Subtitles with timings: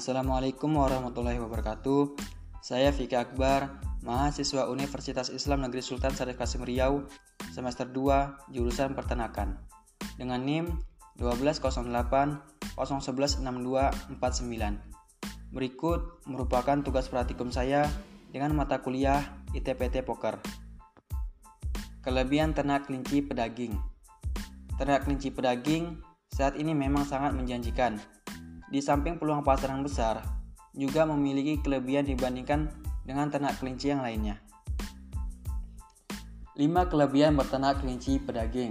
[0.00, 2.16] Assalamualaikum warahmatullahi wabarakatuh.
[2.64, 7.04] Saya Fika Akbar, mahasiswa Universitas Islam Negeri Sultan Syarif Kasim Riau,
[7.52, 9.60] semester 2, jurusan Peternakan.
[10.16, 10.72] Dengan NIM
[11.20, 11.84] 1208
[12.80, 13.44] 011
[15.52, 17.84] Berikut merupakan tugas praktikum saya
[18.32, 19.20] dengan mata kuliah
[19.52, 20.40] ITPT Poker.
[22.00, 23.76] Kelebihan ternak kelinci pedaging.
[24.80, 26.00] Ternak kelinci pedaging
[26.32, 28.00] saat ini memang sangat menjanjikan.
[28.70, 30.22] Di samping peluang pasar yang besar,
[30.78, 32.70] juga memiliki kelebihan dibandingkan
[33.02, 34.38] dengan ternak kelinci yang lainnya.
[36.54, 38.70] 5 kelebihan berternak kelinci pedaging.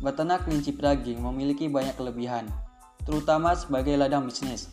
[0.00, 2.48] Berternak kelinci pedaging memiliki banyak kelebihan,
[3.04, 4.72] terutama sebagai ladang bisnis.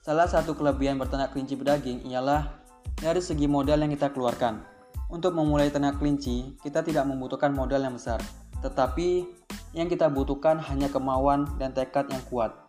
[0.00, 2.56] Salah satu kelebihan berternak kelinci pedaging ialah
[2.96, 4.64] dari segi modal yang kita keluarkan.
[5.12, 8.24] Untuk memulai ternak kelinci, kita tidak membutuhkan modal yang besar,
[8.64, 9.28] tetapi
[9.76, 12.63] yang kita butuhkan hanya kemauan dan tekad yang kuat.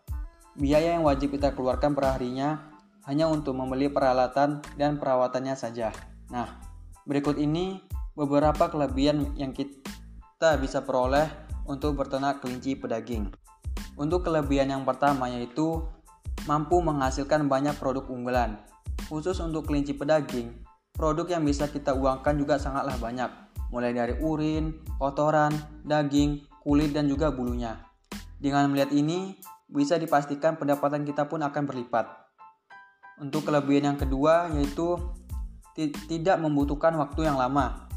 [0.56, 2.72] Biaya yang wajib kita keluarkan per harinya
[3.04, 5.92] hanya untuk membeli peralatan dan perawatannya saja.
[6.32, 6.48] Nah,
[7.04, 7.84] berikut ini
[8.16, 11.28] beberapa kelebihan yang kita bisa peroleh
[11.68, 13.36] untuk berternak kelinci pedaging.
[14.00, 15.84] Untuk kelebihan yang pertama yaitu
[16.48, 18.56] mampu menghasilkan banyak produk unggulan.
[19.12, 20.56] Khusus untuk kelinci pedaging,
[20.96, 23.28] produk yang bisa kita uangkan juga sangatlah banyak,
[23.76, 24.72] mulai dari urin,
[25.04, 25.52] kotoran,
[25.84, 27.76] daging, kulit, dan juga bulunya.
[28.40, 32.06] Dengan melihat ini, bisa dipastikan pendapatan kita pun akan berlipat.
[33.22, 35.00] Untuk kelebihan yang kedua yaitu
[36.08, 37.88] tidak membutuhkan waktu yang lama.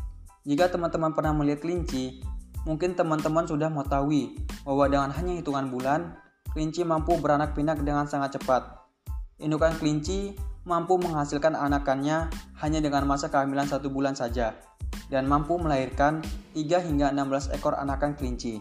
[0.43, 2.25] Jika teman-teman pernah melihat kelinci,
[2.67, 4.35] mungkin teman-teman sudah mengetahui
[4.67, 6.19] bahwa dengan hanya hitungan bulan,
[6.51, 8.83] kelinci mampu beranak pinak dengan sangat cepat.
[9.39, 10.35] Indukan kelinci
[10.67, 14.59] mampu menghasilkan anakannya hanya dengan masa kehamilan satu bulan saja
[15.09, 16.21] dan mampu melahirkan
[16.53, 18.61] 3 hingga 16 ekor anakan kelinci.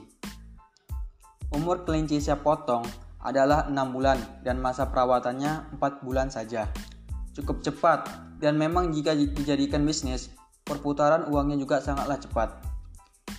[1.56, 2.84] Umur kelinci siap potong
[3.24, 6.68] adalah 6 bulan dan masa perawatannya 4 bulan saja.
[7.32, 8.08] Cukup cepat
[8.44, 10.32] dan memang jika dijadikan bisnis,
[10.68, 12.50] perputaran uangnya juga sangatlah cepat.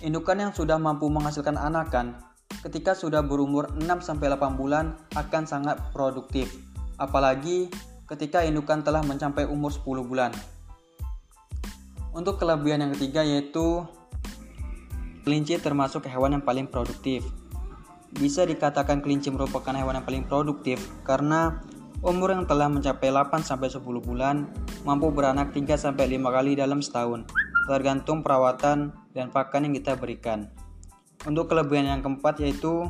[0.01, 2.17] Indukan yang sudah mampu menghasilkan anakan
[2.65, 6.49] ketika sudah berumur 6-8 bulan akan sangat produktif.
[6.97, 7.69] Apalagi
[8.09, 10.31] ketika indukan telah mencapai umur 10 bulan.
[12.09, 13.85] Untuk kelebihan yang ketiga yaitu
[15.23, 17.21] kelinci termasuk hewan yang paling produktif.
[18.15, 21.61] Bisa dikatakan kelinci merupakan hewan yang paling produktif karena
[22.01, 24.49] umur yang telah mencapai 8 10 bulan
[24.87, 27.27] mampu beranak 3 5 kali dalam setahun,
[27.67, 30.47] tergantung perawatan dan pakan yang kita berikan.
[31.27, 32.87] Untuk kelebihan yang keempat yaitu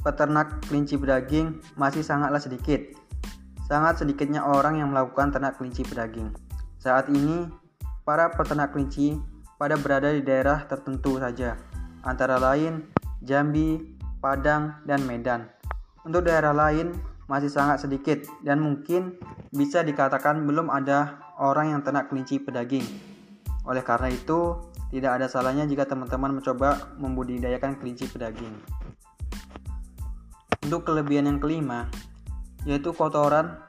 [0.00, 2.80] peternak kelinci pedaging masih sangatlah sedikit.
[3.66, 6.30] Sangat sedikitnya orang yang melakukan ternak kelinci pedaging.
[6.80, 7.46] Saat ini,
[8.02, 9.18] para peternak kelinci
[9.60, 11.54] pada berada di daerah tertentu saja,
[12.02, 12.88] antara lain
[13.20, 13.80] Jambi,
[14.20, 15.48] Padang, dan Medan.
[16.04, 16.96] Untuk daerah lain
[17.28, 19.20] masih sangat sedikit dan mungkin
[19.52, 22.84] bisa dikatakan belum ada orang yang ternak kelinci pedaging.
[23.68, 24.58] Oleh karena itu,
[24.90, 28.50] tidak ada salahnya jika teman-teman mencoba membudidayakan kelinci pedaging.
[30.66, 31.86] Untuk kelebihan yang kelima,
[32.66, 33.60] yaitu kotoran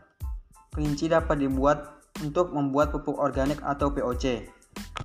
[0.74, 4.48] kelinci dapat dibuat untuk membuat pupuk organik atau POC.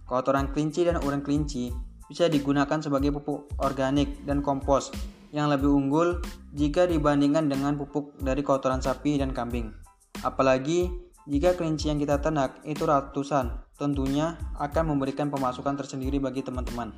[0.07, 1.75] Kotoran kelinci dan urin kelinci
[2.07, 4.95] bisa digunakan sebagai pupuk organik dan kompos
[5.35, 6.23] yang lebih unggul
[6.55, 9.75] jika dibandingkan dengan pupuk dari kotoran sapi dan kambing.
[10.23, 10.89] Apalagi
[11.27, 16.95] jika kelinci yang kita ternak itu ratusan, tentunya akan memberikan pemasukan tersendiri bagi teman-teman.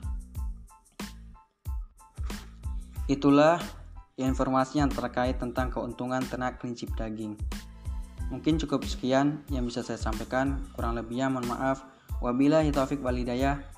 [3.08, 3.56] Itulah
[4.20, 7.40] informasi yang terkait tentang keuntungan ternak kelinci daging.
[8.28, 11.80] Mungkin cukup sekian yang bisa saya sampaikan, kurang lebihnya mohon maaf.
[12.20, 13.77] Wabillahi taufik walidayah.